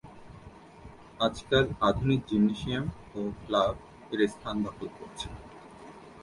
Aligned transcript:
আজকাল 1.19 1.65
আধুনিক 1.89 2.21
জিমনেশিয়াম 2.29 2.85
ও 3.15 3.19
ক্লাব 3.41 3.75
এর 4.11 4.19
স্থান 4.33 4.55
দখল 4.65 4.87
করছে। 4.97 5.27